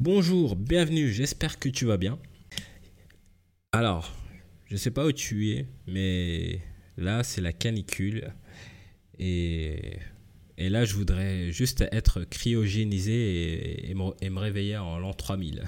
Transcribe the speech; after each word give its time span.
Bonjour, 0.00 0.54
bienvenue, 0.54 1.10
j'espère 1.10 1.58
que 1.58 1.68
tu 1.68 1.84
vas 1.84 1.96
bien. 1.96 2.20
Alors, 3.72 4.14
je 4.66 4.76
sais 4.76 4.92
pas 4.92 5.04
où 5.04 5.10
tu 5.10 5.50
es, 5.50 5.66
mais 5.88 6.60
là 6.96 7.24
c'est 7.24 7.40
la 7.40 7.52
canicule. 7.52 8.32
Et, 9.18 9.98
là 10.56 10.84
je 10.84 10.94
voudrais 10.94 11.50
juste 11.50 11.84
être 11.90 12.22
cryogénisé 12.22 13.90
et, 13.90 13.94
me, 13.94 14.38
réveiller 14.38 14.76
en 14.76 15.00
l'an 15.00 15.12
3000. 15.14 15.64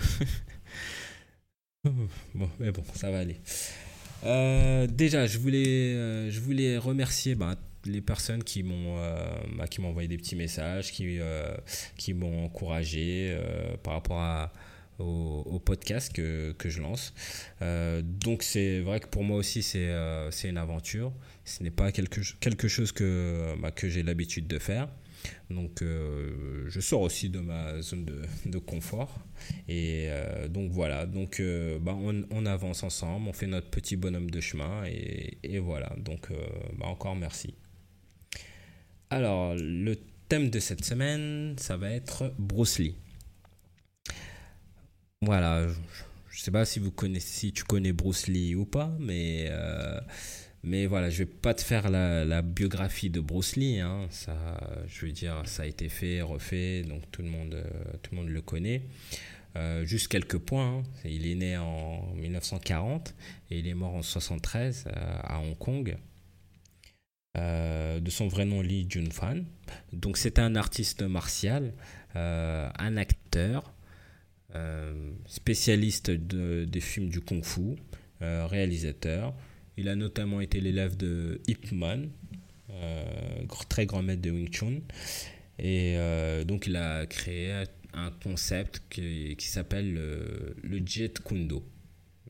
bon, 2.36 2.48
mais 2.60 2.70
bon, 2.70 2.84
ça 2.94 3.10
va 3.10 3.18
aller. 3.18 3.40
Euh, 4.22 4.86
déjà, 4.86 5.26
je 5.26 5.38
voulais, 5.38 5.94
euh, 5.96 6.30
je 6.30 6.38
voulais 6.38 6.78
remercier 6.78 7.34
bah, 7.34 7.56
les 7.86 8.00
personnes 8.00 8.44
qui 8.44 8.62
m'ont 8.62 8.98
euh, 8.98 9.26
bah, 9.56 9.66
qui 9.66 9.80
m'ont 9.80 9.88
envoyé 9.88 10.08
des 10.08 10.18
petits 10.18 10.36
messages, 10.36 10.92
qui, 10.92 11.18
euh, 11.18 11.56
qui 11.96 12.14
m'ont 12.14 12.44
encouragé 12.44 13.30
euh, 13.32 13.76
par 13.82 13.94
rapport 13.94 14.18
à, 14.18 14.52
au, 14.98 15.58
podcast 15.64 16.12
que, 16.12 16.52
que 16.52 16.68
je 16.68 16.82
lance. 16.82 17.14
Donc 18.02 18.42
c'est 18.42 18.80
vrai 18.80 19.00
que 19.00 19.06
pour 19.06 19.24
moi 19.24 19.38
aussi 19.38 19.62
c'est 19.62 19.90
c'est 20.30 20.50
une 20.50 20.58
aventure. 20.58 21.12
Ce 21.44 21.62
n'est 21.62 21.70
pas 21.70 21.90
quelque, 21.90 22.20
quelque 22.38 22.68
chose 22.68 22.92
que, 22.92 23.54
bah, 23.60 23.70
que 23.70 23.88
j'ai 23.88 24.02
l'habitude 24.02 24.46
de 24.46 24.58
faire. 24.58 24.88
Donc 25.48 25.82
je 25.82 26.80
sors 26.80 27.00
aussi 27.00 27.30
de 27.30 27.40
ma 27.40 27.80
zone 27.80 28.04
de, 28.04 28.22
de 28.44 28.58
confort. 28.58 29.18
Et 29.68 30.10
donc 30.50 30.70
voilà, 30.70 31.06
donc 31.06 31.42
bah, 31.80 31.96
on, 31.98 32.22
on, 32.30 32.44
avance 32.44 32.82
ensemble, 32.82 33.26
on 33.26 33.32
fait 33.32 33.46
notre 33.46 33.70
petit 33.70 33.96
bonhomme 33.96 34.30
de 34.30 34.40
chemin 34.40 34.84
et, 34.84 35.38
et 35.42 35.58
voilà. 35.60 35.94
Donc 35.96 36.28
bah, 36.78 36.86
encore 36.86 37.16
merci. 37.16 37.54
Alors 39.10 39.54
le 39.56 39.96
thème 40.28 40.50
de 40.50 40.58
cette 40.60 40.84
semaine, 40.84 41.56
ça 41.58 41.76
va 41.76 41.90
être 41.90 42.32
Bruce 42.38 42.78
Lee. 42.78 42.96
Voilà, 45.22 45.68
je, 45.68 45.74
je 46.30 46.40
sais 46.40 46.50
pas 46.50 46.64
si 46.64 46.78
vous 46.78 46.90
connaissez, 46.90 47.28
si 47.28 47.52
tu 47.52 47.64
connais 47.64 47.92
Bruce 47.92 48.26
Lee 48.26 48.54
ou 48.54 48.64
pas, 48.64 48.96
mais 48.98 49.48
euh, 49.50 50.00
mais 50.62 50.86
voilà, 50.86 51.08
je 51.08 51.18
vais 51.18 51.26
pas 51.26 51.54
te 51.54 51.62
faire 51.62 51.88
la, 51.88 52.42
biographie 52.42 53.08
de 53.08 53.20
Bruce 53.20 53.56
Lee. 53.56 53.80
Hein. 53.80 54.06
Ça, 54.10 54.36
je 54.86 55.06
veux 55.06 55.12
dire, 55.12 55.42
ça 55.46 55.62
a 55.62 55.66
été 55.66 55.88
fait, 55.88 56.20
refait, 56.20 56.82
donc 56.82 57.02
tout 57.10 57.22
le 57.22 57.28
monde, 57.28 57.54
euh, 57.54 58.24
le 58.26 58.40
connaît. 58.42 58.82
Euh, 59.56 59.84
juste 59.84 60.08
quelques 60.08 60.38
points. 60.38 60.78
Hein. 60.78 60.82
Il 61.04 61.26
est 61.26 61.34
né 61.34 61.56
en 61.56 62.12
1940 62.14 63.14
et 63.50 63.58
il 63.58 63.66
est 63.66 63.74
mort 63.74 63.94
en 63.94 64.02
73 64.02 64.84
euh, 64.86 64.90
à 65.22 65.40
Hong 65.40 65.56
Kong. 65.58 65.96
Euh, 67.38 68.00
de 68.00 68.10
son 68.10 68.26
vrai 68.26 68.44
nom 68.44 68.60
Lee 68.60 68.86
Jun-fan. 68.88 69.44
Donc 69.92 70.16
c'était 70.16 70.40
un 70.40 70.56
artiste 70.56 71.02
martial, 71.02 71.72
euh, 72.16 72.68
un 72.76 72.96
acteur, 72.96 73.72
euh, 74.56 75.12
spécialiste 75.26 76.10
de, 76.10 76.64
des 76.64 76.80
films 76.80 77.08
du 77.08 77.20
kung-fu, 77.20 77.76
réalisateur. 78.20 79.32
Il 79.76 79.88
a 79.88 79.94
notamment 79.94 80.40
été 80.40 80.60
l'élève 80.60 80.96
de 80.96 81.40
Ip 81.46 81.72
Man, 81.72 82.10
très 83.68 83.86
grand 83.86 84.02
maître 84.02 84.20
de 84.22 84.30
Wing 84.30 84.52
Chun. 84.52 84.80
Et 85.58 85.96
donc 86.46 86.66
il 86.66 86.76
a 86.76 87.06
créé 87.06 87.64
un 87.94 88.10
concept 88.22 88.82
qui, 88.90 89.36
s'appelle 89.38 89.94
le, 89.94 90.82
Jet 90.84 91.20
Kundo. 91.20 91.64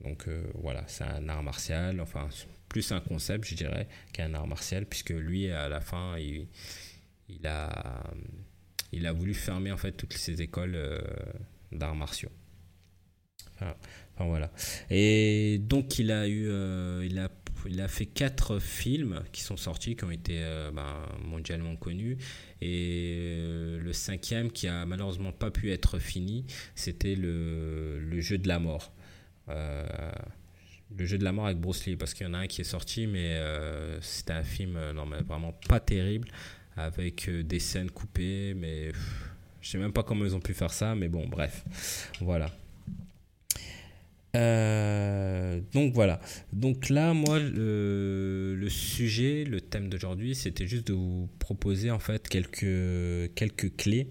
Donc 0.04 0.28
voilà, 0.54 0.84
c'est 0.86 1.04
un 1.04 1.28
art 1.28 1.42
martial, 1.42 2.00
enfin 2.00 2.28
plus 2.70 2.92
un 2.92 3.00
concept, 3.00 3.44
je 3.46 3.54
dirais, 3.54 3.86
qu'un 4.14 4.32
art 4.32 4.46
martial, 4.46 4.86
puisque 4.86 5.10
lui, 5.10 5.50
à 5.50 5.68
la 5.68 5.82
fin, 5.82 6.16
il, 6.18 6.46
a, 7.44 8.04
il 8.92 9.06
a 9.06 9.12
voulu 9.12 9.34
fermer 9.34 9.70
en 9.72 9.76
fait 9.76 9.92
toutes 9.92 10.14
ces 10.14 10.40
écoles 10.40 10.76
euh, 10.76 10.98
d'arts 11.72 11.96
martiaux. 11.96 12.32
Enfin, 13.56 13.74
voilà. 14.20 14.50
Et 14.88 15.58
donc 15.58 15.98
il 15.98 16.10
a 16.10 16.26
eu, 16.26 16.48
euh, 16.48 17.04
il 17.04 17.18
a 17.18 17.28
il 17.66 17.80
a 17.80 17.88
fait 17.88 18.06
quatre 18.06 18.58
films 18.58 19.22
qui 19.32 19.42
sont 19.42 19.58
sortis, 19.58 19.94
qui 19.96 20.04
ont 20.04 20.10
été 20.10 20.38
euh, 20.38 20.70
ben, 20.70 21.06
mondialement 21.22 21.76
connus. 21.76 22.16
Et 22.62 23.36
le 23.78 23.92
cinquième, 23.92 24.50
qui 24.50 24.66
a 24.66 24.86
malheureusement 24.86 25.32
pas 25.32 25.50
pu 25.50 25.70
être 25.70 25.98
fini, 25.98 26.46
c'était 26.74 27.14
le, 27.14 27.98
le 27.98 28.20
jeu 28.20 28.38
de 28.38 28.48
la 28.48 28.58
mort. 28.58 28.94
Euh, 29.48 29.84
le 30.96 31.06
jeu 31.06 31.18
de 31.18 31.24
la 31.24 31.32
mort 31.32 31.46
avec 31.46 31.58
Bruce 31.58 31.86
Lee, 31.86 31.96
parce 31.96 32.14
qu'il 32.14 32.26
y 32.26 32.30
en 32.30 32.34
a 32.34 32.38
un 32.38 32.46
qui 32.46 32.60
est 32.60 32.64
sorti, 32.64 33.06
mais 33.06 33.34
euh, 33.34 34.00
c'était 34.00 34.32
un 34.32 34.44
film 34.44 34.76
euh, 34.76 34.92
non, 34.92 35.06
mais 35.06 35.22
vraiment 35.22 35.52
pas 35.68 35.80
terrible, 35.80 36.28
avec 36.76 37.28
euh, 37.28 37.42
des 37.42 37.58
scènes 37.58 37.90
coupées, 37.90 38.54
mais 38.54 38.88
pff, 38.88 39.30
je 39.60 39.70
sais 39.70 39.78
même 39.78 39.92
pas 39.92 40.02
comment 40.02 40.24
ils 40.24 40.34
ont 40.34 40.40
pu 40.40 40.54
faire 40.54 40.72
ça, 40.72 40.94
mais 40.94 41.08
bon, 41.08 41.26
bref, 41.28 41.64
voilà. 42.20 42.50
Euh, 44.36 45.60
donc 45.72 45.92
voilà. 45.92 46.20
Donc 46.52 46.88
là, 46.88 47.14
moi, 47.14 47.38
le, 47.40 48.68
sujet, 48.68 49.44
le 49.44 49.60
thème 49.60 49.88
d'aujourd'hui, 49.88 50.36
c'était 50.36 50.68
juste 50.68 50.86
de 50.86 50.92
vous 50.92 51.28
proposer 51.40 51.90
en 51.90 51.98
fait 51.98 52.28
quelques, 52.28 53.34
quelques 53.34 53.76
clés 53.76 54.08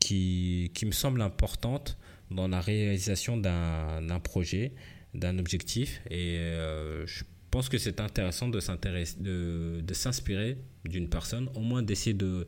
qui, 0.00 0.72
qui 0.74 0.86
me 0.86 0.90
semblent 0.90 1.22
importantes 1.22 1.96
dans 2.30 2.48
la 2.48 2.60
réalisation 2.60 3.36
d'un 3.36 4.20
projet, 4.22 4.72
d'un 5.14 5.38
objectif. 5.38 6.00
Et 6.10 6.38
euh, 6.38 7.06
je 7.06 7.24
pense 7.50 7.68
que 7.68 7.78
c'est 7.78 8.00
intéressant 8.00 8.48
de 8.48 8.60
s'intéresser, 8.60 9.16
de, 9.20 9.80
de 9.82 9.94
s'inspirer 9.94 10.58
d'une 10.84 11.08
personne, 11.08 11.48
au 11.54 11.60
moins 11.60 11.82
d'essayer 11.82 12.14
de, 12.14 12.46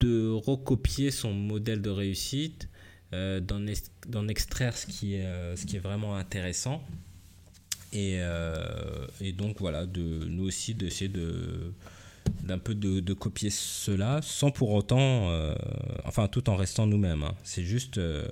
de 0.00 0.28
recopier 0.30 1.10
son 1.10 1.32
modèle 1.32 1.80
de 1.80 1.90
réussite 1.90 2.68
euh, 3.12 3.40
d'en 3.40 4.28
extraire 4.28 4.76
ce 4.76 4.86
qui, 4.86 5.14
est, 5.14 5.24
euh, 5.24 5.54
ce 5.56 5.66
qui 5.66 5.76
est 5.76 5.80
vraiment 5.80 6.16
intéressant. 6.16 6.82
Et, 7.92 8.16
euh, 8.18 9.06
et 9.20 9.32
donc 9.32 9.60
voilà, 9.60 9.86
de, 9.86 10.24
nous 10.26 10.44
aussi 10.44 10.74
d'essayer 10.74 11.08
de 11.08 11.72
d'un 12.44 12.58
peu 12.58 12.74
de, 12.74 13.12
copier 13.14 13.50
cela 13.50 14.20
sans 14.22 14.50
pour 14.50 14.70
autant, 14.72 15.30
euh, 15.30 15.54
enfin 16.04 16.28
tout 16.28 16.48
en 16.50 16.56
restant 16.56 16.86
nous-mêmes. 16.86 17.22
Hein. 17.22 17.34
C'est 17.42 17.64
juste, 17.64 17.98
euh, 17.98 18.28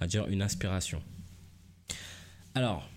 à 0.00 0.06
dire, 0.06 0.26
une 0.28 0.42
inspiration. 0.42 1.02
Alors, 2.54 2.88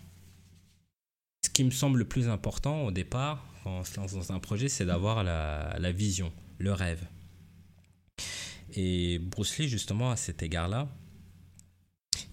ce 1.43 1.49
qui 1.49 1.63
me 1.63 1.71
semble 1.71 1.99
le 1.99 2.05
plus 2.05 2.27
important 2.29 2.83
au 2.83 2.91
départ, 2.91 3.43
quand 3.63 3.79
on 3.79 3.83
se 3.83 3.99
lance 3.99 4.13
dans 4.13 4.31
un 4.31 4.39
projet, 4.39 4.67
c'est 4.67 4.85
d'avoir 4.85 5.23
la, 5.23 5.91
vision, 5.91 6.31
le 6.57 6.73
rêve. 6.73 7.03
Et 8.75 9.19
Bruce 9.19 9.57
Lee, 9.57 9.67
justement, 9.67 10.11
à 10.11 10.15
cet 10.15 10.43
égard-là, 10.43 10.89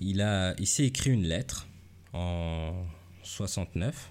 il, 0.00 0.20
a, 0.20 0.54
il 0.58 0.66
s'est 0.66 0.84
écrit 0.84 1.10
une 1.10 1.24
lettre 1.24 1.66
en 2.12 2.84
69 3.22 4.10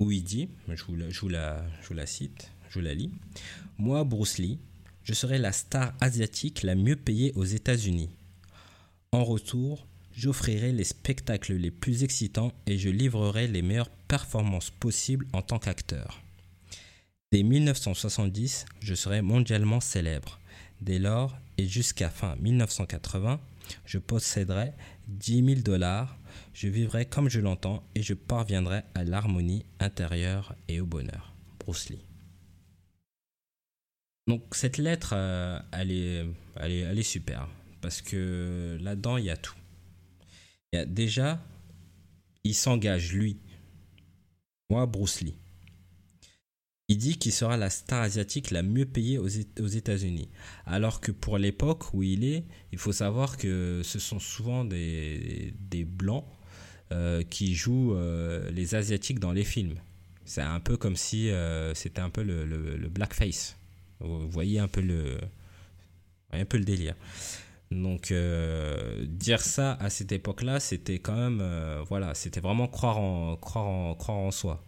où 0.00 0.10
il 0.10 0.24
dit, 0.24 0.50
je 0.68 0.84
vous 0.84 1.28
la 1.28 2.06
cite, 2.06 2.53
je 2.74 2.80
la 2.80 2.94
lis, 2.94 3.10
Moi, 3.78 4.02
Bruce 4.04 4.38
Lee, 4.38 4.58
je 5.04 5.14
serai 5.14 5.38
la 5.38 5.52
star 5.52 5.94
asiatique 6.00 6.62
la 6.62 6.74
mieux 6.74 6.96
payée 6.96 7.32
aux 7.36 7.44
États-Unis. 7.44 8.10
En 9.12 9.22
retour, 9.22 9.86
j'offrirai 10.16 10.72
les 10.72 10.84
spectacles 10.84 11.54
les 11.54 11.70
plus 11.70 12.02
excitants 12.02 12.52
et 12.66 12.78
je 12.78 12.88
livrerai 12.88 13.46
les 13.46 13.62
meilleures 13.62 13.90
performances 14.08 14.70
possibles 14.70 15.26
en 15.32 15.42
tant 15.42 15.58
qu'acteur. 15.58 16.20
Dès 17.30 17.42
1970, 17.42 18.66
je 18.80 18.94
serai 18.94 19.22
mondialement 19.22 19.80
célèbre. 19.80 20.40
Dès 20.80 20.98
lors 20.98 21.36
et 21.58 21.66
jusqu'à 21.66 22.10
fin 22.10 22.36
1980, 22.36 23.40
je 23.86 23.98
posséderai 23.98 24.72
10 25.08 25.44
000 25.44 25.60
dollars, 25.60 26.18
je 26.52 26.68
vivrai 26.68 27.06
comme 27.06 27.28
je 27.28 27.40
l'entends 27.40 27.82
et 27.94 28.02
je 28.02 28.14
parviendrai 28.14 28.82
à 28.94 29.04
l'harmonie 29.04 29.64
intérieure 29.80 30.54
et 30.68 30.80
au 30.80 30.86
bonheur. 30.86 31.34
Bruce 31.60 31.88
Lee. 31.88 32.04
Donc 34.26 34.42
cette 34.52 34.78
lettre, 34.78 35.12
euh, 35.14 35.58
elle, 35.72 35.90
est, 35.92 36.26
elle, 36.56 36.72
est, 36.72 36.78
elle 36.80 36.98
est 36.98 37.02
super 37.02 37.48
parce 37.84 38.00
que 38.00 38.78
là-dedans, 38.80 39.18
il 39.18 39.26
y 39.26 39.30
a 39.30 39.36
tout. 39.36 39.54
Y 40.72 40.78
a 40.78 40.86
déjà, 40.86 41.38
il 42.42 42.54
s'engage, 42.54 43.12
lui, 43.12 43.36
moi, 44.70 44.86
Bruce 44.86 45.20
Lee. 45.20 45.36
Il 46.88 46.96
dit 46.96 47.18
qu'il 47.18 47.32
sera 47.32 47.58
la 47.58 47.68
star 47.68 48.00
asiatique 48.00 48.50
la 48.50 48.62
mieux 48.62 48.86
payée 48.86 49.18
aux 49.18 49.28
États-Unis. 49.28 50.30
Alors 50.64 51.02
que 51.02 51.12
pour 51.12 51.36
l'époque 51.36 51.92
où 51.92 52.02
il 52.02 52.24
est, 52.24 52.44
il 52.72 52.78
faut 52.78 52.92
savoir 52.92 53.36
que 53.36 53.82
ce 53.84 53.98
sont 53.98 54.18
souvent 54.18 54.64
des, 54.64 55.54
des 55.60 55.84
blancs 55.84 56.24
euh, 56.92 57.22
qui 57.22 57.54
jouent 57.54 57.94
euh, 57.94 58.50
les 58.50 58.74
asiatiques 58.74 59.18
dans 59.18 59.32
les 59.32 59.44
films. 59.44 59.76
C'est 60.24 60.40
un 60.40 60.60
peu 60.60 60.78
comme 60.78 60.96
si 60.96 61.30
c'était 61.74 62.00
un 62.00 62.08
peu 62.08 62.22
le, 62.22 62.88
blackface. 62.88 63.56
Vous 64.04 64.28
voyez 64.28 64.58
un 64.58 64.68
peu 64.68 64.80
le, 64.80 65.18
un 66.32 66.44
peu 66.44 66.58
le 66.58 66.64
délire. 66.64 66.94
Donc 67.70 68.12
euh, 68.12 69.04
dire 69.06 69.40
ça 69.40 69.74
à 69.74 69.90
cette 69.90 70.12
époque-là, 70.12 70.60
c'était 70.60 70.98
quand 70.98 71.16
même, 71.16 71.40
euh, 71.42 71.82
voilà, 71.88 72.14
c'était 72.14 72.40
vraiment 72.40 72.68
croire 72.68 72.98
en, 72.98 73.36
croire 73.36 73.66
en, 73.66 73.94
croire 73.94 74.18
en 74.18 74.30
soi. 74.30 74.62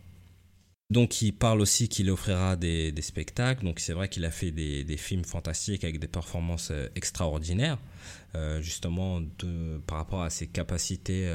Donc 0.88 1.21
il 1.21 1.33
parle 1.33 1.61
aussi 1.61 1.88
qu'il 1.88 2.11
offrira 2.11 2.56
des, 2.56 2.93
spectacles. 3.00 3.65
Donc 3.65 3.81
c'est 3.81 3.93
vrai 3.93 4.09
qu'il 4.09 4.25
a 4.25 4.31
fait 4.31 4.50
des, 4.50 4.97
films 4.97 5.25
fantastiques 5.25 5.85
avec 5.85 5.99
des 5.99 6.09
performances 6.09 6.71
euh, 6.71 6.89
extraordinaires, 6.94 7.79
justement 8.61 9.21
de, 9.21 9.79
par 9.87 9.99
rapport 9.99 10.23
à 10.23 10.31
ses 10.31 10.47
capacités 10.47 11.27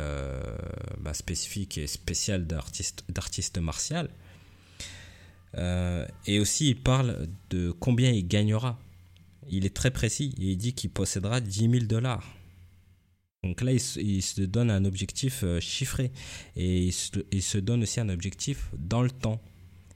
bah, 1.00 1.16
spécifiques 1.16 1.80
et 1.80 1.88
spéciales 1.88 2.46
d'artiste 2.46 3.58
martial. 3.58 4.10
Et 5.58 6.40
aussi 6.40 6.70
il 6.70 6.82
parle 6.82 7.28
de 7.50 7.72
combien 7.72 8.12
il 8.12 8.28
gagnera. 8.28 8.80
Il 9.50 9.66
est 9.66 9.76
très 9.76 9.92
précis. 9.92 10.34
Il 10.38 10.58
dit 10.58 10.74
qu'il 10.74 10.90
possédera 10.90 11.42
10 11.42 11.70
000 11.70 11.86
dollars. 11.86 12.26
Donc 13.44 13.62
là, 13.62 13.72
il 13.72 13.80
se, 13.80 14.42
donne 14.42 14.70
un 14.70 14.86
objectif 14.86 15.44
chiffré 15.60 16.12
et 16.56 16.86
il 16.86 16.94
se, 16.94 17.58
donne 17.58 17.84
aussi 17.84 18.00
un 18.00 18.10
objectif 18.10 18.70
dans 18.78 19.02
le 19.02 19.10
temps. 19.10 19.42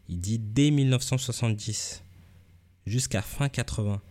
Il 0.10 0.19
dit 0.19 0.40
dès 0.40 0.72
1970 0.72 2.04
jusqu'à 2.88 3.22
fin 3.22 3.48
80. 3.48 4.01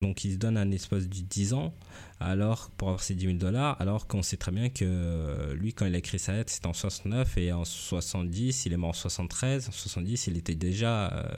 Donc 0.00 0.24
il 0.24 0.34
se 0.34 0.38
donne 0.38 0.56
un 0.56 0.70
espace 0.70 1.08
de 1.08 1.20
10 1.20 1.54
ans 1.54 1.74
alors, 2.20 2.70
pour 2.70 2.88
avoir 2.88 3.02
ses 3.02 3.14
10 3.14 3.26
000 3.26 3.38
dollars, 3.38 3.80
alors 3.80 4.08
qu'on 4.08 4.22
sait 4.22 4.36
très 4.36 4.50
bien 4.50 4.70
que 4.70 5.52
lui, 5.54 5.72
quand 5.72 5.86
il 5.86 5.94
a 5.94 5.98
écrit 5.98 6.18
sa 6.18 6.32
lettre, 6.32 6.50
c'était 6.50 6.66
en 6.66 6.72
69 6.72 7.38
et 7.38 7.52
en 7.52 7.64
70, 7.64 8.66
il 8.66 8.72
est 8.72 8.76
mort 8.76 8.90
en 8.90 8.92
73. 8.92 9.68
En 9.68 9.72
70, 9.72 10.26
il 10.26 10.36
était 10.36 10.56
déjà 10.56 11.12
euh, 11.12 11.36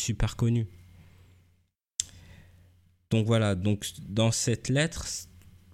super 0.00 0.36
connu. 0.36 0.66
Donc 3.10 3.26
voilà, 3.26 3.54
donc 3.54 3.86
dans 4.08 4.32
cette 4.32 4.70
lettre, 4.70 5.06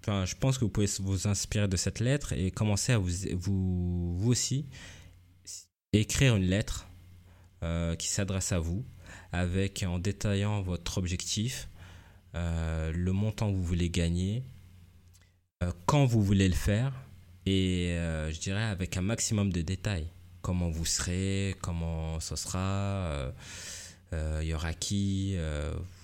enfin, 0.01 0.25
je 0.25 0.35
pense 0.35 0.59
que 0.59 0.65
vous 0.65 0.71
pouvez 0.71 0.91
vous 0.99 1.29
inspirer 1.29 1.69
de 1.69 1.77
cette 1.77 2.01
lettre 2.01 2.33
et 2.33 2.51
commencer 2.51 2.93
à 2.93 2.99
vous, 2.99 3.11
vous, 3.37 4.19
vous 4.19 4.31
aussi 4.31 4.67
écrire 5.93 6.35
une 6.35 6.47
lettre 6.47 6.89
euh, 7.63 7.95
qui 7.95 8.09
s'adresse 8.09 8.51
à 8.51 8.59
vous 8.59 8.85
avec 9.33 9.85
en 9.87 9.99
détaillant 9.99 10.63
votre 10.63 10.99
objectif, 10.99 11.69
euh, 12.35 12.93
le 12.93 13.13
montant 13.13 13.51
que 13.51 13.57
vous 13.57 13.65
voulez 13.65 13.91
gagner, 13.91 14.43
euh, 15.63 15.73
quand 15.87 16.07
vous 16.07 16.23
voulez 16.23 16.49
le 16.49 16.55
faire 16.55 16.93
et 17.47 17.97
je 17.97 18.39
dirais 18.41 18.63
avec 18.63 18.99
un 18.99 19.01
maximum 19.01 19.51
de 19.51 19.63
détails. 19.63 20.07
Comment 20.43 20.69
vous 20.69 20.85
serez, 20.85 21.57
comment 21.63 22.21
ce 22.21 22.37
sera, 22.37 23.33
il 24.13 24.47
y 24.47 24.53
aura 24.53 24.75
qui, 24.75 25.35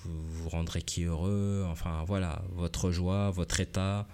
vous, 0.04 0.26
vous 0.26 0.48
rendrez 0.48 0.80
qui 0.80 1.04
heureux, 1.04 1.66
enfin 1.68 2.02
voilà, 2.06 2.42
votre 2.52 2.90
joie, 2.92 3.30
votre 3.30 3.60
état, 3.60 4.08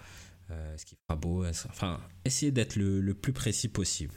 ce 0.49 0.85
qui 0.85 0.97
fera 1.07 1.17
beau, 1.17 1.47
enfin 1.47 2.01
essayez 2.25 2.51
d'être 2.51 2.75
le 2.75 3.15
plus 3.15 3.33
précis 3.33 3.69
possible. 3.69 4.15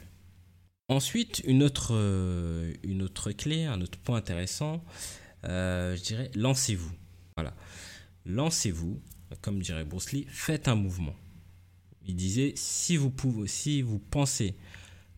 Ensuite, 0.90 1.42
une 1.46 1.64
autre, 1.64 1.94
euh, 1.94 2.74
une 2.84 3.02
autre 3.02 3.32
clé, 3.32 3.66
un 3.66 3.82
autre 3.82 3.98
point 4.00 4.18
intéressant, 4.18 4.84
euh, 5.46 5.96
je 5.96 6.04
dirais, 6.04 6.32
lancez-vous. 6.36 6.92
Voilà. 7.38 7.56
Lancez-vous, 8.26 9.02
comme 9.42 9.62
dirait 9.62 9.86
Bruce 9.86 10.12
Lee, 10.12 10.26
faites 10.30 10.68
un 10.68 10.76
mouvement. 10.76 11.16
Il 12.06 12.16
disait, 12.16 12.54
si 12.56 12.98
vous, 12.98 13.10
pouvez, 13.10 13.48
si 13.48 13.82
vous 13.82 14.00
pensez 14.00 14.56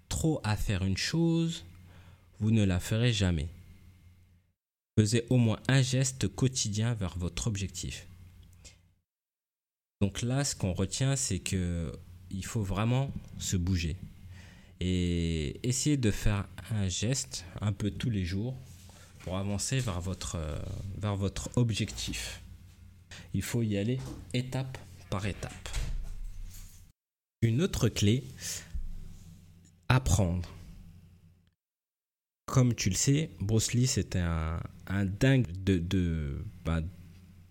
trop 0.07 0.39
à 0.43 0.55
faire 0.55 0.83
une 0.83 0.97
chose, 0.97 1.65
vous 2.39 2.51
ne 2.51 2.63
la 2.63 2.79
ferez 2.79 3.11
jamais. 3.11 3.49
Faisez 4.97 5.25
au 5.29 5.37
moins 5.37 5.59
un 5.67 5.81
geste 5.81 6.27
quotidien 6.27 6.93
vers 6.93 7.17
votre 7.17 7.47
objectif. 7.47 8.07
Donc 9.99 10.21
là, 10.21 10.43
ce 10.43 10.55
qu'on 10.55 10.73
retient, 10.73 11.15
c'est 11.15 11.39
que 11.39 11.91
il 12.29 12.45
faut 12.45 12.61
vraiment 12.61 13.11
se 13.39 13.57
bouger 13.57 13.97
et 14.79 15.59
essayez 15.67 15.97
de 15.97 16.11
faire 16.11 16.47
un 16.71 16.87
geste 16.87 17.45
un 17.61 17.71
peu 17.71 17.91
tous 17.91 18.09
les 18.09 18.25
jours 18.25 18.55
pour 19.19 19.37
avancer 19.37 19.79
vers 19.79 20.01
votre, 20.01 20.35
euh, 20.35 20.57
vers 20.97 21.15
votre 21.15 21.49
objectif. 21.55 22.41
Il 23.33 23.41
faut 23.41 23.63
y 23.63 23.77
aller 23.77 23.99
étape 24.33 24.77
par 25.09 25.25
étape. 25.25 25.69
Une 27.41 27.61
autre 27.61 27.89
clé, 27.89 28.23
apprendre. 29.87 30.49
Comme 32.47 32.75
tu 32.75 32.89
le 32.89 32.95
sais, 32.95 33.31
Bruce 33.39 33.73
Lee, 33.73 33.87
c'était 33.87 34.19
un, 34.19 34.59
dingue 35.05 35.47
bah, 36.63 36.81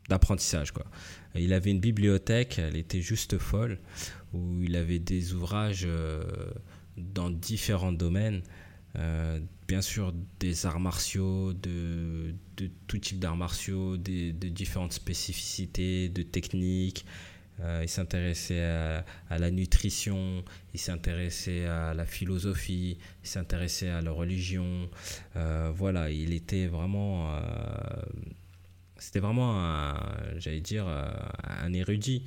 d'apprentissage. 0.09 0.73
Quoi. 0.73 0.87
Il 1.35 1.53
avait 1.53 1.71
une 1.71 1.81
bibliothèque, 1.81 2.59
elle 2.59 2.77
était 2.77 3.01
juste 3.01 3.39
folle, 3.39 3.79
où 4.33 4.63
il 4.63 4.77
avait 4.77 5.01
des 5.01 5.33
ouvrages... 5.33 5.85
Euh, 5.87 6.23
dans 6.97 7.31
différents 7.31 7.93
domaines. 7.93 8.43
Euh, 8.97 9.41
bien 9.67 9.83
sûr, 9.83 10.15
des 10.39 10.67
arts 10.67 10.81
martiaux, 10.81 11.53
de, 11.53 12.35
de 12.57 12.71
tout 12.87 12.99
type 12.99 13.19
d'arts 13.19 13.37
martiaux, 13.37 13.97
de 13.97 14.31
différentes 14.49 14.93
spécificités, 14.93 16.09
de 16.09 16.23
techniques. 16.23 17.05
Euh, 17.61 17.81
il 17.83 17.89
s'intéressait 17.89 18.65
à, 18.65 19.05
à, 19.31 19.39
la 19.39 19.51
nutrition, 19.51 20.45
il 20.75 20.81
s'intéressait 20.81 21.67
à 21.67 21.95
la 21.95 22.05
philosophie, 22.05 22.99
il 23.23 23.29
s'intéressait 23.29 23.91
à 23.91 24.01
la 24.01 24.11
religion. 24.11 24.89
Euh, 25.37 25.73
voilà, 25.75 26.11
il 26.11 26.33
était 26.33 26.67
vraiment. 26.67 27.37
C'était 28.97 29.21
vraiment, 29.21 29.95
j'allais 30.39 30.61
dire, 30.61 30.87
un 30.87 31.73
érudit 31.73 32.25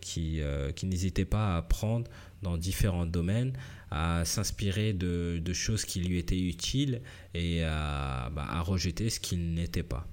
qui, 0.00 0.40
qui 0.76 0.86
n'hésitait 0.86 1.24
pas 1.24 1.54
à 1.54 1.56
apprendre 1.58 2.10
dans 2.42 2.56
différents 2.56 3.06
domaines, 3.06 3.52
à 3.90 4.24
s'inspirer 4.24 4.92
de, 4.92 5.52
choses 5.52 5.84
qui 5.84 6.00
lui 6.00 6.18
étaient 6.18 6.38
utiles 6.38 7.02
et 7.34 7.64
à, 7.64 8.30
bah, 8.30 8.46
à 8.48 8.60
rejeter 8.60 9.10
ce 9.10 9.18
qui 9.20 9.36
n'était 9.36 9.82
pas. 9.82 10.06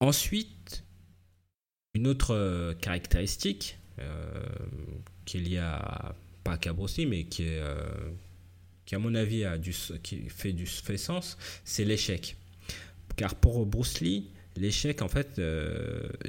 Ensuite, 0.00 0.84
une 1.94 2.06
autre 2.06 2.34
euh, 2.34 2.74
caractéristique 2.74 3.78
euh, 3.98 4.44
qu'il 5.24 5.48
y 5.48 5.58
a, 5.58 6.14
pas 6.44 6.56
qu'à 6.56 6.72
Bruce 6.72 6.98
mais 6.98 7.24
qui, 7.24 7.42
est, 7.42 7.58
euh, 7.58 7.84
qui 8.86 8.94
à 8.94 8.98
mon 8.98 9.14
avis 9.14 9.44
a 9.44 9.58
du, 9.58 9.74
qui 10.02 10.28
fait, 10.28 10.52
du, 10.52 10.66
fait 10.66 10.96
sens, 10.96 11.36
c'est 11.64 11.84
l'échec. 11.84 12.36
Car 13.16 13.34
pour 13.34 13.66
Bruce 13.66 14.00
Lee, 14.00 14.30
l'échec 14.56 15.02
en 15.02 15.08
fait 15.08 15.40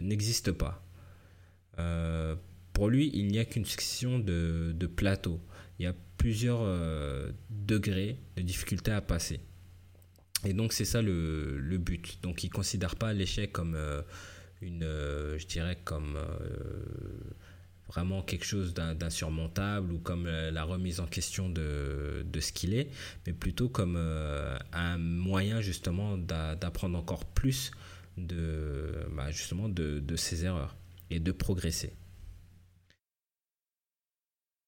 n'existe 0.01 0.51
pas 0.51 0.83
pour 2.79 2.87
lui, 2.87 3.11
il 3.13 3.27
n'y 3.27 3.39
a 3.39 3.43
qu'une 3.43 3.65
succession 3.65 4.19
de, 4.19 4.89
plateaux. 4.95 5.41
Il 5.79 5.83
y 5.83 5.85
a 5.85 5.93
plusieurs 6.15 6.61
euh, 6.61 7.29
degrés 7.49 8.15
de 8.37 8.41
difficulté 8.41 8.89
à 8.89 9.01
passer. 9.01 9.41
Et 10.45 10.53
donc 10.53 10.71
c'est 10.71 10.85
ça 10.85 11.01
le, 11.01 11.77
but. 11.77 12.19
Donc 12.23 12.45
il 12.45 12.47
ne 12.47 12.53
considère 12.53 12.95
pas 12.95 13.11
l'échec 13.11 13.51
comme 13.51 13.75
euh, 13.75 14.01
une, 14.61 14.83
euh, 14.83 15.37
je 15.37 15.45
dirais 15.45 15.77
comme 15.83 16.17
vraiment 17.89 18.21
quelque 18.21 18.45
chose 18.45 18.73
d'insurmontable 18.73 19.91
ou 19.91 19.99
comme 19.99 20.29
la 20.29 20.63
remise 20.63 21.01
en 21.01 21.05
question 21.05 21.49
de, 21.49 22.23
ce 22.39 22.53
qu'il 22.53 22.73
est, 22.73 22.87
mais 23.27 23.33
plutôt 23.33 23.67
comme 23.67 23.97
un 24.71 24.97
moyen 24.97 25.59
justement 25.59 26.17
d'apprendre 26.17 26.97
encore 26.97 27.25
plus 27.25 27.71
de, 28.15 29.05
bah, 29.17 29.31
justement 29.31 29.67
de 29.67 30.15
ses 30.15 30.45
erreurs 30.45 30.77
et 31.09 31.19
de 31.19 31.33
progresser. 31.33 31.98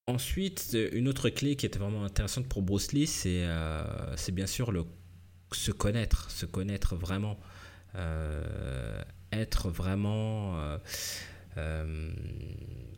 Ensuite, 0.08 0.76
une 0.94 1.08
autre 1.08 1.30
clé 1.30 1.56
qui 1.56 1.66
était 1.66 1.78
vraiment 1.78 2.04
intéressante 2.04 2.48
pour 2.48 2.64
Bruce 2.64 2.92
Lee, 2.92 3.06
c'est 3.08 3.44
euh, 3.46 3.84
bien 4.32 4.48
sûr 4.48 4.72
le 4.72 4.84
se 5.54 5.72
connaître, 5.72 6.32
se 6.32 6.46
connaître 6.46 6.96
vraiment, 6.96 7.40
euh, 7.96 9.04
être 9.32 9.70
vraiment, 9.70 10.60
euh, 11.58 12.12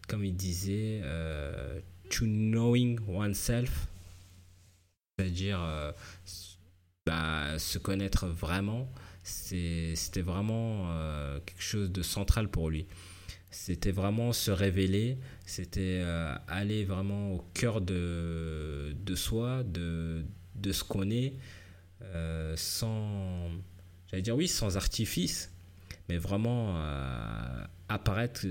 comme 0.08 0.24
il 0.24 0.36
disait, 0.36 1.02
to 2.10 2.26
knowing 2.26 3.00
oneself, 3.08 3.88
c'est-à-dire 5.18 5.60
bah, 7.06 7.60
se 7.60 7.80
connaître 7.80 8.28
vraiment, 8.28 8.90
c'était 9.24 10.22
vraiment 10.22 10.88
quelque 11.46 11.62
chose 11.62 11.92
de 11.92 12.02
central 12.02 12.50
pour 12.50 12.70
lui. 12.70 12.88
C'était 13.54 13.92
vraiment 13.92 14.34
se 14.34 14.50
révéler, 14.50 15.20
c'était 15.46 16.00
euh, 16.02 16.34
aller 16.48 16.86
vraiment 16.86 17.34
au 17.34 17.46
cœur 17.54 17.82
de, 17.82 18.96
de 19.06 19.16
soi, 19.16 19.62
de, 19.62 20.26
de 20.56 20.72
ce 20.72 20.84
qu'on 20.84 21.12
est, 21.12 21.36
euh, 22.02 22.56
sans, 22.58 23.52
j'allais 24.10 24.24
dire 24.24 24.36
oui, 24.36 24.48
sans 24.48 24.76
artifice, 24.76 25.52
mais 26.10 26.18
vraiment 26.18 26.78
euh, 26.78 27.64
apparaître 27.90 28.44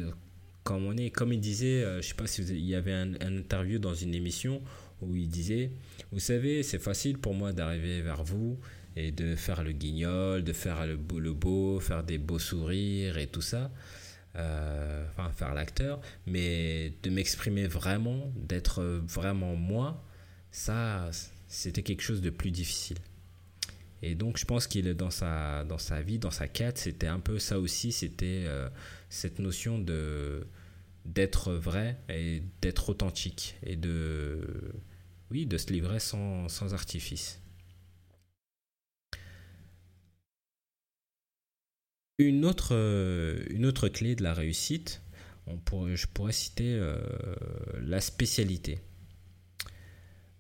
comme 0.63 0.87
on 0.87 0.97
est. 0.97 1.11
Comme 1.11 1.33
il 1.33 1.41
disait, 1.41 1.85
je 2.01 2.07
sais 2.07 2.15
pas 2.15 2.29
si 2.29 2.43
il 2.43 2.65
y 2.65 2.77
avait 2.77 2.93
un, 2.93 3.15
interview 3.23 3.81
dans 3.81 3.95
une 3.95 4.15
émission 4.15 4.63
où 5.01 5.17
il 5.17 5.29
disait, 5.29 5.73
vous 6.13 6.21
savez, 6.21 6.63
c'est 6.63 6.79
facile 6.79 7.19
pour 7.19 7.35
moi 7.35 7.53
d'arriver 7.53 8.03
vers 8.03 8.23
vous 8.23 8.57
et 8.95 9.11
de 9.11 9.35
faire 9.35 9.65
le 9.65 9.73
guignol, 9.73 10.45
de 10.45 10.53
faire 10.53 10.87
le 10.87 10.97
beau, 10.97 11.81
faire 11.81 12.05
des 12.05 12.19
beaux 12.19 12.39
sourires 12.39 13.19
et 13.19 13.27
tout 13.27 13.43
ça. 13.43 13.73
Euh, 14.37 15.07
enfin 15.11 15.31
faire 15.31 15.53
l'acteur, 15.53 16.01
mais 16.27 16.95
de 17.03 17.11
m'exprimer 17.11 17.67
vraiment, 17.67 18.33
d'être 18.37 18.83
vraiment 18.83 19.57
moi, 19.57 20.03
ça, 20.51 21.11
c'était 21.49 21.83
quelque 21.83 22.03
chose 22.03 22.23
de 22.23 22.31
plus 22.31 22.51
difficile. 22.51 22.97
Et 24.01 24.15
donc, 24.15 24.39
je 24.39 24.47
pense 24.47 24.67
qu'il 24.67 24.87
est 24.89 24.95
dans 24.95 25.11
sa, 25.11 25.65
dans 25.65 25.79
sa 25.79 26.01
vie, 26.01 26.19
dans 26.19 26.31
sa 26.31 26.49
quête, 26.49 26.79
c'était 26.79 27.09
un 27.09 27.21
peu 27.21 27.39
ça 27.39 27.61
aussi, 27.61 27.93
c'était 27.93 28.45
euh, 28.47 28.69
cette 29.11 29.39
notion 29.39 29.79
de 29.79 30.47
d'être 31.05 31.53
vrai 31.53 31.99
et 32.09 32.45
d'être 32.61 32.89
authentique 32.89 33.57
et 33.65 33.75
de 33.75 34.73
oui 35.33 35.47
de 35.47 35.59
se 35.59 35.73
livrer 35.73 35.99
sans, 35.99 36.49
sans 36.49 36.75
artifice. 36.75 37.42
Une 42.23 42.45
autre, 42.45 42.73
une 43.51 43.67
autre 43.67 43.89
clé 43.89 44.15
de 44.15 44.23
la 44.23 44.33
réussite, 44.33 45.03
on 45.49 45.57
pourrait, 45.57 45.97
je 45.97 46.07
pourrais 46.07 46.33
citer 46.33 46.75
euh, 46.75 46.97
la 47.81 48.01
spécialité. 48.01 48.79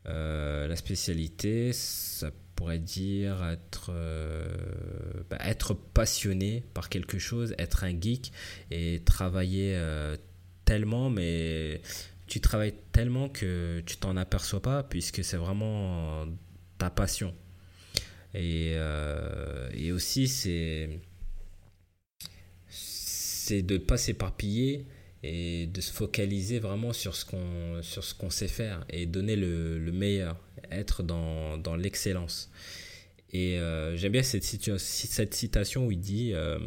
Euh, 0.06 0.66
la 0.66 0.76
spécialité, 0.76 1.72
ça 1.72 2.30
pourrait 2.54 2.78
dire 2.78 3.44
être, 3.44 3.90
euh, 3.90 4.46
bah, 5.28 5.38
être 5.40 5.74
passionné 5.74 6.64
par 6.72 6.88
quelque 6.88 7.18
chose, 7.18 7.54
être 7.58 7.84
un 7.84 8.00
geek 8.00 8.32
et 8.70 9.02
travailler 9.04 9.74
euh, 9.74 10.16
tellement, 10.64 11.10
mais 11.10 11.82
tu 12.26 12.40
travailles 12.40 12.74
tellement 12.92 13.28
que 13.28 13.82
tu 13.86 13.96
t'en 13.96 14.16
aperçois 14.16 14.62
pas 14.62 14.82
puisque 14.82 15.24
c'est 15.24 15.36
vraiment 15.36 16.26
ta 16.78 16.90
passion. 16.90 17.34
Et, 18.34 18.76
et 19.74 19.92
aussi, 19.92 20.26
c'est 20.26 21.00
c'est 23.42 23.62
de 23.62 23.74
ne 23.74 23.78
pas 23.78 23.96
s'éparpiller 23.96 24.86
et 25.24 25.66
de 25.66 25.80
se 25.80 25.92
focaliser 25.92 26.60
vraiment 26.60 26.92
sur 26.92 27.16
ce 27.16 27.24
qu'on 27.24 27.82
sur 27.82 28.04
ce 28.04 28.14
qu'on 28.14 28.30
sait 28.30 28.48
faire 28.48 28.84
et 28.88 29.04
donner 29.06 29.34
le, 29.34 29.78
le 29.78 29.92
meilleur, 29.92 30.36
être 30.70 31.02
dans, 31.02 31.58
dans 31.58 31.74
l'excellence. 31.74 32.50
Et 33.32 33.58
euh, 33.58 33.96
j'aime 33.96 34.12
bien 34.12 34.22
cette, 34.22 34.44
cette 34.44 35.34
citation 35.34 35.86
où 35.86 35.90
il 35.90 35.98
dit 35.98 36.32
euh, 36.34 36.58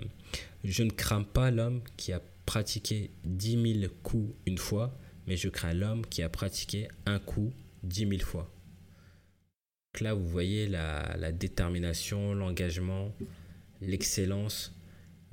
Je 0.66 0.84
ne 0.84 0.90
crains 0.90 1.24
pas 1.24 1.50
l'homme 1.50 1.82
qui 1.96 2.12
a 2.12 2.22
pratiqué 2.46 3.12
10 3.24 3.80
000 3.82 3.94
coups 4.04 4.34
une 4.46 4.58
fois, 4.58 4.98
mais 5.28 5.38
je 5.38 5.48
crains 5.48 5.74
l'homme 5.74 6.06
qui 6.06 6.24
a 6.24 6.30
pratiqué 6.30 6.90
un 7.06 7.20
coup 7.20 7.54
10 7.84 8.08
000 8.10 8.22
fois. 8.22 8.52
Donc 9.94 10.02
là, 10.02 10.14
vous 10.14 10.28
voyez 10.28 10.68
la 10.68 11.32
détermination, 11.32 12.34
l'engagement, 12.34 13.14
l'excellence. 13.82 14.76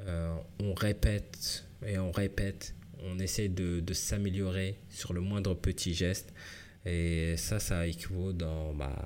Euh, 0.01 0.35
on 0.61 0.75
répète 0.75 1.65
et 1.87 1.99
on 1.99 2.11
répète 2.11 2.75
on 3.05 3.19
essaie 3.19 3.49
de, 3.49 3.83
s'améliorer 3.93 4.77
sur 4.89 5.13
le 5.13 5.21
moindre 5.21 5.55
petit 5.55 5.95
geste. 5.95 6.33
Et 6.85 7.37
ça, 7.37 7.61
ça 7.61 7.87
équivaut 7.87 8.33
dans, 8.33 8.73
bah, 8.75 8.97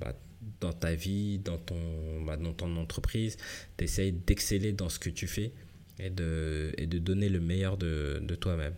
bah, 0.00 0.14
dans 0.60 0.72
ta 0.72 0.94
vie, 0.94 1.38
dans 1.38 1.58
ton, 1.58 2.22
bah, 2.24 2.36
dans 2.36 2.52
ton 2.52 2.76
entreprise. 2.76 3.36
Tu 3.76 3.84
essaies 3.84 4.12
d'exceller 4.12 4.72
dans 4.72 4.88
ce 4.88 4.98
que 4.98 5.10
tu 5.10 5.26
fais 5.26 5.52
et 5.98 6.10
de, 6.10 6.72
et 6.76 6.86
de 6.86 6.98
donner 6.98 7.28
le 7.28 7.40
meilleur 7.40 7.76
de, 7.76 8.34
toi-même. 8.40 8.74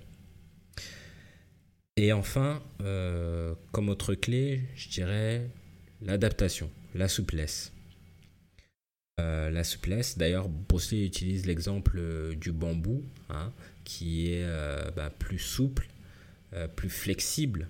Et 1.97 2.12
enfin, 2.12 2.62
euh, 2.81 3.55
comme 3.73 3.88
autre 3.88 4.14
clé, 4.14 4.61
je 4.76 4.88
dirais 4.88 5.50
l'adaptation, 6.00 6.71
la 6.95 7.09
souplesse. 7.09 7.73
Euh, 9.19 9.51
la 9.51 9.65
souplesse, 9.65 10.17
d'ailleurs, 10.17 10.49
Bruce 10.49 10.93
utilise 10.93 11.47
l'exemple 11.47 12.01
du 12.37 12.53
bambou. 12.53 13.03
Hein 13.31 13.53
qui 13.89 14.27
est 14.35 14.45
euh, 14.45 14.91
bah, 14.95 15.09
plus 15.09 15.39
souple, 15.39 15.89
euh, 16.53 16.69
plus 16.69 16.91
flexible. 16.91 17.69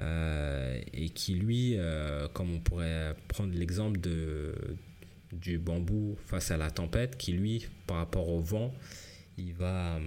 Euh, 0.00 0.78
et 0.92 1.08
qui 1.08 1.34
lui, 1.34 1.78
comme 2.34 2.52
on 2.52 2.60
pourrait 2.60 3.14
prendre 3.28 3.54
l'exemple 3.54 3.98
de, 4.00 4.54
du 5.32 5.56
bambou 5.56 6.18
face 6.26 6.50
à 6.50 6.56
la 6.56 6.70
tempête, 6.70 7.16
qui 7.16 7.32
lui, 7.32 7.68
par 7.86 7.98
rapport 7.98 8.28
au 8.28 8.40
vent, 8.40 8.74
il 9.38 9.54
va, 9.54 10.00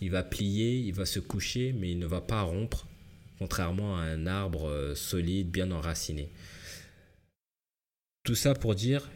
il 0.00 0.10
va 0.10 0.24
plier, 0.24 0.76
il 0.76 0.92
va 0.92 1.06
se 1.06 1.20
coucher, 1.20 1.72
mais 1.72 1.92
il 1.92 1.98
ne 2.00 2.06
va 2.06 2.20
pas 2.20 2.42
rompre, 2.42 2.86
contrairement 3.38 3.96
à 3.96 4.02
un 4.02 4.26
arbre 4.26 4.92
solide, 4.96 5.50
bien 5.50 5.70
enraciné. 5.70 6.28
Tout 8.24 8.34
ça 8.34 8.54
pour 8.54 8.74
dire 8.74 9.08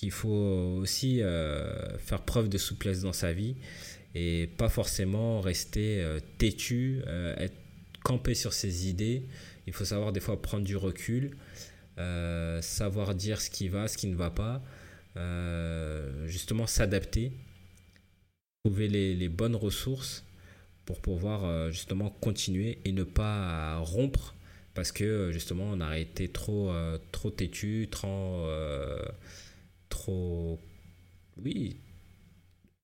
qu'il 0.00 0.10
faut 0.10 0.78
aussi 0.80 1.20
faire 1.98 2.22
preuve 2.22 2.48
de 2.48 2.56
souplesse 2.56 3.02
dans 3.02 3.12
sa 3.12 3.32
vie 3.32 3.54
et 4.14 4.48
pas 4.56 4.68
forcément 4.68 5.40
rester 5.40 6.02
euh, 6.02 6.20
têtu, 6.38 7.02
euh, 7.06 7.34
être 7.36 7.56
campé 8.02 8.34
sur 8.34 8.52
ses 8.52 8.88
idées. 8.88 9.24
Il 9.66 9.72
faut 9.72 9.84
savoir 9.84 10.12
des 10.12 10.20
fois 10.20 10.40
prendre 10.40 10.64
du 10.64 10.76
recul, 10.76 11.36
euh, 11.98 12.60
savoir 12.62 13.14
dire 13.14 13.40
ce 13.40 13.50
qui 13.50 13.68
va, 13.68 13.88
ce 13.88 13.96
qui 13.96 14.06
ne 14.06 14.16
va 14.16 14.30
pas, 14.30 14.62
justement 16.26 16.66
s'adapter, 16.66 17.32
trouver 18.64 18.88
les, 18.88 19.14
les, 19.14 19.28
bonnes 19.28 19.56
ressources 19.56 20.24
pour 20.86 21.00
pouvoir 21.00 21.70
justement 21.70 22.08
continuer 22.08 22.78
et 22.84 22.92
ne 22.92 23.02
pas 23.02 23.78
rompre 23.78 24.34
parce 24.72 24.92
que 24.92 25.30
justement 25.30 25.64
on 25.64 25.80
a 25.80 25.98
été 25.98 26.28
trop, 26.28 26.72
trop 27.12 27.30
têtu, 27.30 27.88
trop, 27.90 28.48
trop 30.00 30.58
oui, 31.44 31.76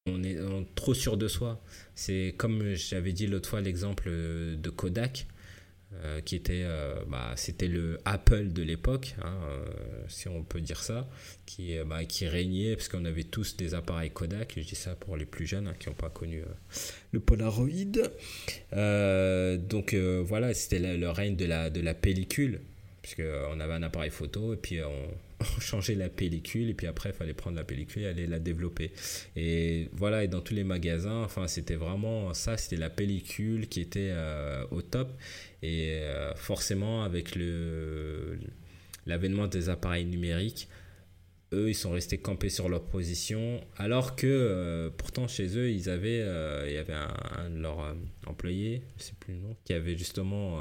on 0.06 0.23
est 0.23 0.38
trop 0.75 0.94
sûr 0.94 1.16
de 1.16 1.28
soi. 1.28 1.62
C'est 1.94 2.35
comme 2.37 2.75
j'avais 2.75 3.12
dit 3.12 3.26
l'autre 3.26 3.49
fois 3.49 3.61
l'exemple 3.61 4.08
de 4.08 4.70
Kodak, 4.70 5.26
euh, 6.04 6.20
qui 6.20 6.37
était, 6.37 6.62
euh, 6.64 6.96
bah, 7.08 7.32
c'était 7.37 7.68
le 7.68 7.99
Apple 8.04 8.52
de 8.52 8.62
l'époque, 8.62 9.14
hein, 9.23 9.35
euh, 9.49 9.64
si 10.08 10.28
on 10.28 10.42
peut 10.42 10.61
dire 10.61 10.82
ça, 10.82 11.08
qui, 11.46 11.76
bah, 11.87 12.04
qui 12.04 12.26
régnait 12.26 12.76
parce 12.76 12.88
qu'on 12.88 13.04
avait 13.04 13.25
tous 13.25 13.56
des 13.56 13.75
appareils 13.75 14.11
Kodak. 14.11 14.54
Je 14.56 14.62
dis 14.62 14.75
ça 14.75 14.94
pour 14.94 15.16
les 15.16 15.26
plus 15.26 15.46
jeunes 15.46 15.68
hein, 15.68 15.75
qui 15.78 15.88
n'ont 15.88 15.94
pas 15.94 16.11
connu 16.11 16.42
le 17.12 17.20
Polaroid. 17.20 17.68
donc 19.58 19.94
voilà, 19.94 20.54
c'était 20.54 20.96
le, 20.96 21.11
règne 21.11 21.37
de 21.37 21.46
la, 21.46 21.70
de 21.70 21.80
la 21.80 21.94
pellicule, 21.94 22.61
puisqu'on 23.06 23.60
avait 23.60 23.75
un 23.75 23.84
appareil 23.84 24.10
photo 24.10 24.52
et 24.52 24.56
puis 24.56 24.80
on 24.82 25.44
changer 25.60 25.94
la 25.94 26.08
pellicule 26.08 26.70
et 26.70 26.75
puis 26.75 26.88
après 26.88 27.10
il 27.10 27.14
fallait 27.14 27.34
prendre 27.34 27.56
la 27.56 27.62
pellicule 27.62 28.02
et 28.02 28.06
aller 28.06 28.26
la 28.26 28.40
développer. 28.40 28.90
Et 29.36 29.88
voilà 29.92 30.25
et 30.25 30.28
dans 30.28 30.40
tous 30.40 30.54
les 30.54 30.64
magasins 30.64 31.22
enfin 31.22 31.46
c'était 31.46 31.76
vraiment 31.76 32.34
ça 32.34 32.56
c'était 32.56 32.80
la 32.80 32.90
pellicule 32.90 33.68
qui 33.68 33.80
était 33.80 34.10
euh, 34.10 34.64
au 34.72 34.82
top. 34.82 35.12
Et 35.62 36.00
euh, 36.00 36.34
forcément 36.34 37.04
avec 37.04 37.38
l'avènement 39.06 39.46
des 39.46 39.68
appareils 39.68 40.04
numériques 40.04 40.68
eux 41.52 41.68
ils 41.68 41.75
sont 41.75 41.92
restés 41.92 42.18
campés 42.18 42.48
sur 42.48 42.68
leur 42.68 42.82
position 42.82 43.60
alors 43.76 44.16
que 44.16 44.26
euh, 44.26 44.90
pourtant 44.96 45.28
chez 45.28 45.56
eux 45.56 45.70
ils 45.70 45.88
avaient 45.88 46.26
il 46.66 46.75
y 46.75 46.78
avait 46.78 46.92
un, 46.92 47.50
de 47.50 47.60
leurs 47.60 47.94
employés 48.26 48.82
je 48.98 49.04
sais 49.04 49.14
plus 49.20 49.34
le 49.34 49.40
nom 49.40 49.56
qui 49.64 49.75
avait 49.75 49.96
justement 49.96 50.60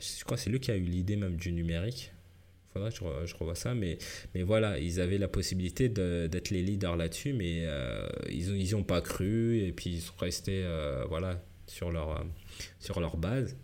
je 0.00 0.24
crois 0.24 0.36
c'est 0.36 0.50
lui 0.50 0.60
qui 0.60 0.70
a 0.70 0.76
eu 0.76 0.82
l'idée 0.82 1.16
même 1.16 1.36
du 1.36 1.52
numérique 1.52 2.12
faudrait 2.72 2.90
que 2.90 3.26
je, 3.26 3.34
revois 3.34 3.54
ça. 3.54 3.74
Mais, 3.74 3.98
mais 4.34 4.42
voilà, 4.42 4.78
ils 4.78 5.00
avaient 5.00 5.18
la 5.18 5.28
possibilité 5.28 5.88
d'être 5.88 6.50
les 6.50 6.62
leaders 6.62 6.96
là-dessus, 6.96 7.32
mais 7.32 7.64
euh, 7.64 8.08
ils 8.28 8.52
n'y 8.52 8.74
ont 8.74 8.84
pas 8.84 9.00
cru 9.00 9.60
et 9.60 9.72
puis 9.72 9.90
ils 9.90 10.00
sont 10.00 10.16
restés 10.18 10.62
euh, 10.64 11.04
voilà, 11.08 11.42
sur, 11.66 11.90
leur, 11.90 12.10
euh, 12.10 12.24
sur 12.78 13.00
leur 13.00 13.16
base. 13.16 13.56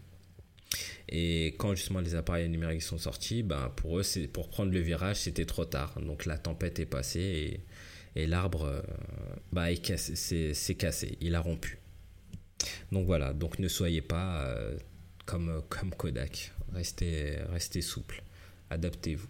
Et 1.08 1.54
quand 1.58 1.74
justement 1.74 2.00
les 2.00 2.16
appareils 2.16 2.48
numériques 2.48 2.82
sont 2.82 2.98
sortis, 2.98 3.44
ben 3.44 3.72
pour 3.76 3.98
eux, 3.98 4.02
pour 4.32 4.48
prendre 4.48 4.72
le 4.72 4.80
virage, 4.80 5.16
c'était 5.16 5.44
trop 5.44 5.64
tard. 5.64 6.00
Donc 6.00 6.26
la 6.26 6.36
tempête 6.36 6.80
est 6.80 6.86
passée 6.86 7.60
et, 8.16 8.20
et 8.20 8.26
l'arbre 8.26 8.82
bah, 9.52 9.68
s'est 9.76 10.74
cassé, 10.76 11.16
il 11.20 11.36
a 11.36 11.40
rompu. 11.40 11.78
Donc 12.90 13.06
voilà, 13.06 13.32
donc 13.32 13.60
ne 13.60 13.68
soyez 13.68 14.02
pas 14.02 14.52
comme, 15.26 15.62
comme 15.68 15.90
Kodak, 15.90 16.52
restez, 16.72 17.36
restez 17.50 17.82
souple 17.82 18.22
adaptez-vous. 18.70 19.28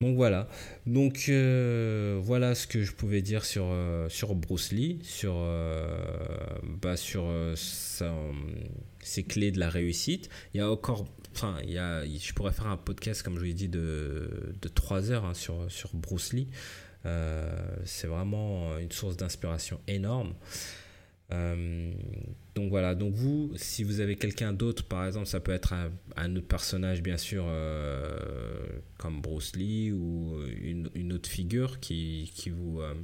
Donc 0.00 0.14
voilà, 0.14 0.48
donc 0.86 1.24
euh, 1.28 2.20
voilà 2.22 2.54
ce 2.54 2.68
que 2.68 2.84
je 2.84 2.92
pouvais 2.92 3.20
dire 3.20 3.44
sur, 3.44 3.64
euh, 3.66 4.08
sur 4.08 4.36
Bruce 4.36 4.70
Lee, 4.70 5.00
sur, 5.02 5.34
euh, 5.36 5.98
bah, 6.62 6.96
sur 6.96 7.24
ses 7.56 9.24
clés 9.24 9.50
de 9.50 9.58
la 9.58 9.68
réussite. 9.68 10.30
Il 10.54 10.58
y 10.58 10.60
a 10.60 10.70
encore, 10.70 11.04
enfin, 11.34 11.56
il 11.64 11.70
y 11.70 11.78
a, 11.78 12.06
je 12.06 12.32
pourrais 12.32 12.52
faire 12.52 12.68
un 12.68 12.76
podcast, 12.76 13.24
comme 13.24 13.34
je 13.34 13.40
vous 13.40 13.46
l'ai 13.46 13.54
dit, 13.54 13.68
de, 13.68 14.54
de 14.62 14.68
3 14.68 15.10
heures 15.10 15.24
hein, 15.24 15.34
sur, 15.34 15.68
sur 15.68 15.90
Bruce 15.94 16.32
Lee. 16.32 16.46
C'est 17.84 18.06
vraiment 18.06 18.78
une 18.78 18.92
source 18.92 19.16
d'inspiration 19.16 19.80
énorme. 19.88 20.34
Euh, 21.32 21.92
donc 22.54 22.70
voilà, 22.70 22.94
donc 22.94 23.14
vous, 23.14 23.52
si 23.56 23.84
vous 23.84 24.00
avez 24.00 24.16
quelqu'un 24.16 24.52
d'autre, 24.52 24.84
par 24.84 25.06
exemple, 25.06 25.26
ça 25.26 25.40
peut 25.40 25.52
être 25.52 25.74
un, 26.16 26.36
autre 26.36 26.46
personnage, 26.46 27.02
bien 27.02 27.16
sûr, 27.16 27.44
euh, 27.46 28.18
comme 28.96 29.20
Bruce 29.20 29.54
Lee 29.54 29.92
ou 29.92 30.40
une, 30.60 31.12
autre 31.12 31.28
figure 31.28 31.80
qui, 31.80 32.32
qui 32.34 32.50
vous, 32.50 32.80
euh, 32.80 32.94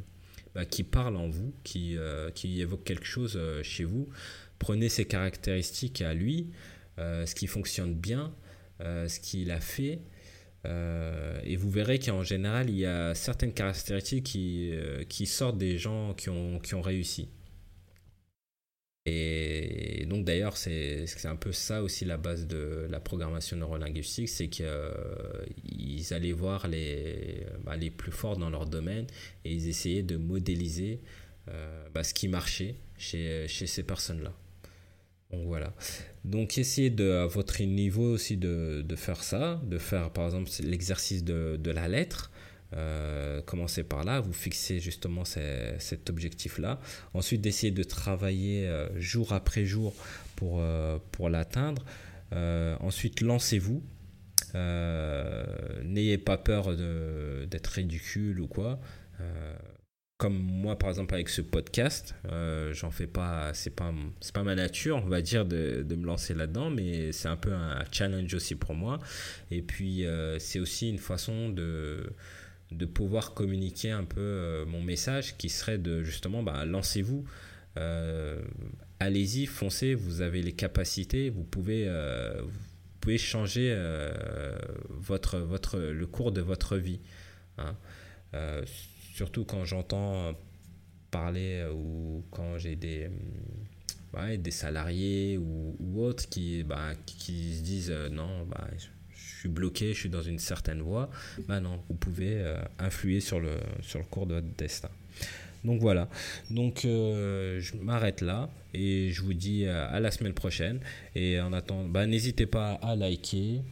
bah, 0.55 0.65
qui 0.65 0.83
parle 0.83 1.17
en 1.17 1.29
vous, 1.29 1.53
qui, 1.65 1.97
qui 2.35 2.61
évoque 2.61 2.85
quelque 2.85 3.07
chose 3.07 3.39
chez 3.63 3.85
vous. 3.85 4.09
Prenez 4.59 4.89
ses 4.89 5.05
caractéristiques 5.05 6.01
à 6.01 6.15
lui, 6.15 6.51
ce 6.99 7.35
qui 7.35 7.47
fonctionne 7.47 7.95
bien, 7.95 8.33
ce 8.81 9.21
qu'il 9.21 9.51
a 9.51 9.61
fait. 9.61 10.01
et 10.65 11.57
vous 11.57 11.71
verrez 11.71 11.99
qu'en 11.99 12.23
général, 12.23 12.71
il 12.71 12.79
y 12.79 12.87
a 12.87 13.15
certaines 13.15 13.53
caractéristiques 13.53 14.25
qui, 14.25 14.73
qui 15.09 15.27
sortent 15.27 15.59
des 15.59 15.79
gens 15.79 16.15
qui 16.15 16.31
ont, 16.31 16.59
qui 16.61 16.75
ont 16.75 16.83
réussi. 16.83 17.29
Et 19.07 20.07
donc 20.09 20.25
d'ailleurs, 20.25 20.57
c'est 20.57 21.07
un 21.25 21.37
peu 21.37 21.53
ça 21.53 21.83
aussi 21.83 22.07
la 22.07 22.17
base 22.17 22.47
de 22.47 22.87
la 22.89 23.01
programmation 23.01 23.57
neurolinguistique, 23.59 24.31
c'est 24.31 24.49
qu'ils 24.49 26.15
allaient 26.15 26.33
voir 26.33 26.69
les, 26.69 27.45
bah, 27.65 27.77
les 27.77 27.91
plus 27.91 28.13
forts 28.13 28.39
dans 28.39 28.49
leur 28.49 28.67
domaine 28.67 29.07
et 29.45 29.53
ils 29.53 29.69
essayaient 29.69 30.03
de 30.03 30.17
modéliser 30.17 31.01
euh, 31.49 31.87
bah, 31.93 32.03
ce 32.03 32.15
qui 32.15 32.29
marchait 32.29 32.77
chez, 32.97 33.47
chez 33.47 33.67
ces 33.67 33.83
personnes-là. 33.83 34.33
Donc 35.31 35.47
voilà. 35.47 35.75
Donc 36.25 36.57
essayez 36.57 36.89
de, 36.89 37.11
à 37.11 37.27
votre 37.27 37.63
niveau 37.63 38.13
aussi 38.15 38.39
de, 38.39 38.83
de 38.87 38.97
faire 38.97 39.23
ça, 39.23 39.61
de 39.67 39.77
faire 39.77 40.11
par 40.13 40.25
exemple 40.27 40.51
l'exercice 40.63 41.25
de, 41.25 41.59
de 41.63 41.71
la 41.71 41.89
lettre. 41.89 42.31
Euh, 42.73 43.41
commencez 43.43 43.85
par 43.85 44.05
là, 44.05 44.21
vous 44.21 44.33
fixez 44.33 44.81
justement 44.81 45.25
cet 45.25 46.11
objectif-là. 46.11 46.81
Ensuite, 47.13 47.41
d'essayer 47.41 47.73
de 47.73 47.83
travailler 47.83 48.67
euh, 48.67 48.89
jour 49.01 49.33
après 49.33 49.65
jour 49.65 49.95
pour, 50.37 50.59
euh, 50.61 50.99
pour 51.13 51.29
l'atteindre. 51.29 51.85
ensuite, 52.81 53.21
lancez-vous. 53.21 53.83
N'ayez 54.55 56.19
pas 56.19 56.39
peur 56.39 56.77
d'être 57.47 57.67
ridicule 57.69 58.41
ou 58.41 58.47
quoi. 58.47 58.81
comme 60.17 60.39
moi, 60.39 60.79
par 60.79 60.89
exemple, 60.89 61.15
avec 61.15 61.29
ce 61.29 61.43
podcast, 61.43 62.15
j'en 62.73 62.91
fais 62.91 63.07
pas, 63.07 63.53
c'est 63.55 63.75
pas, 63.75 63.93
pas 64.33 64.43
ma 64.43 64.55
nature, 64.55 65.01
on 65.05 65.09
va 65.09 65.23
dire, 65.23 65.45
de, 65.45 65.83
de 65.83 65.95
me 65.95 66.07
lancer 66.07 66.35
là-dedans, 66.35 66.71
mais 66.71 67.13
c'est 67.13 67.29
un 67.29 67.37
peu 67.37 67.53
un 67.53 67.85
challenge 67.93 68.33
aussi 68.35 68.57
pour 68.57 68.75
moi. 68.75 68.99
Et 69.51 69.63
puis, 69.63 70.05
c'est 70.39 70.59
aussi 70.59 70.89
une 70.89 70.99
façon 70.99 71.51
de 71.51 72.13
de 72.77 72.87
pouvoir 72.87 73.35
communiquer 73.35 73.91
un 73.91 74.05
peu 74.05 74.21
euh, 74.21 74.67
mon 74.67 74.83
message 74.83 75.37
qui 75.37 75.49
serait 75.49 75.79
de 75.79 76.03
justement 76.03 76.43
bah, 76.43 76.65
lancez-vous 76.65 77.25
euh, 77.77 78.41
allez-y 79.01 79.47
foncez 79.47 79.95
vous 79.95 80.21
avez 80.21 80.43
les 80.43 80.53
capacités 80.53 81.31
vous 81.31 81.45
pouvez 81.45 81.85
euh, 81.87 82.41
vous 82.43 83.01
pouvez 83.01 83.19
changer 83.19 83.77
votre 84.89 85.39
votre 85.39 85.79
le 85.79 86.07
cours 86.07 86.33
de 86.33 86.41
votre 86.41 86.77
vie 86.77 87.01
hein. 87.59 87.77
surtout 89.15 89.45
quand 89.45 89.65
j'entends 89.65 90.35
parler 91.11 91.67
ou 91.73 92.25
quand 92.31 92.59
j'ai 92.59 92.77
des 92.77 93.11
salariés 94.51 95.37
ou, 95.39 96.01
autres 96.01 96.29
qui, 96.29 96.63
bah, 96.63 96.93
se 97.07 97.63
disent 97.63 97.93
non, 98.11 98.45
bah, 98.47 98.69
bloqué, 99.49 99.95
je 99.95 100.01
suis 100.01 100.09
dans 100.09 100.23
une 100.23 100.39
certaine 100.39 100.81
voie, 100.81 101.11
bah 101.49 101.61
non, 101.61 101.81
vous 101.89 101.95
pouvez 101.95 102.35
euh, 102.35 102.57
influer 102.79 103.21
sur 103.21 103.41
le, 103.41 103.57
sur 103.83 103.99
le 103.99 104.05
cours 104.05 104.27
de 104.27 104.35
votre 104.35 104.57
destin. 104.57 104.91
Donc 105.65 105.81
voilà, 105.81 106.09
donc 106.51 106.85
euh, 106.85 107.59
je 107.59 107.77
m'arrête 107.77 108.21
là 108.21 108.51
et 108.75 109.11
je 109.13 109.23
vous 109.23 109.33
dis 109.33 109.65
euh, 109.65 109.89
à 109.89 109.99
la 109.99 110.11
semaine 110.11 110.35
prochaine. 110.35 110.81
Et 111.15 111.41
en 111.41 111.53
attendant, 111.55 111.89
bah, 111.89 112.07
n'hésitez 112.07 112.45
pas 112.45 112.75
à 112.83 112.97
liker, 112.97 113.63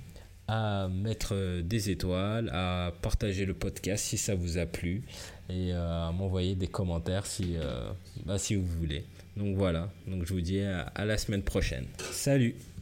à 0.48 0.88
mettre 0.88 1.60
des 1.60 1.90
étoiles, 1.90 2.48
à 2.52 2.92
partager 3.02 3.44
le 3.44 3.52
podcast 3.54 4.04
si 4.04 4.16
ça 4.16 4.34
vous 4.34 4.56
a 4.56 4.64
plu 4.64 5.02
et 5.50 5.72
à 5.72 6.10
m'envoyer 6.12 6.54
des 6.54 6.68
commentaires 6.68 7.26
si, 7.26 7.56
bah, 8.24 8.38
si 8.38 8.54
vous 8.54 8.66
voulez. 8.66 9.04
Donc 9.36 9.56
voilà, 9.56 9.90
donc 10.06 10.26
je 10.26 10.32
vous 10.32 10.40
dis 10.40 10.60
à 10.60 11.04
la 11.04 11.18
semaine 11.18 11.42
prochaine. 11.42 11.84
Salut 12.10 12.54